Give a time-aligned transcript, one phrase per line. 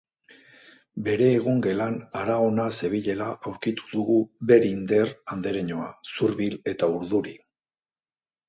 [1.07, 4.17] Bere egongelan hara-hona zebilela aurkitu dugu
[4.53, 7.37] Verinder andereñoa, zurbil eta urduri.